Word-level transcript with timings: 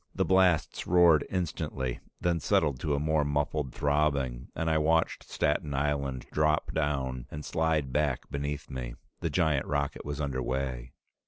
The 0.15 0.25
blasts 0.25 0.87
roared 0.87 1.27
instantly, 1.29 1.99
then 2.19 2.39
settled 2.39 2.79
to 2.79 2.95
a 2.95 2.99
more 2.99 3.23
muffled 3.23 3.71
throbbing, 3.71 4.47
and 4.55 4.67
I 4.67 4.79
watched 4.79 5.29
Staten 5.29 5.75
Island 5.75 6.25
drop 6.31 6.73
down 6.73 7.27
and 7.29 7.45
slide 7.45 7.93
back 7.93 8.27
beneath 8.31 8.67
me. 8.71 8.95
The 9.19 9.29
giant 9.29 9.67
rocket 9.67 10.03
was 10.03 10.19
under 10.19 10.41
way. 10.41 10.93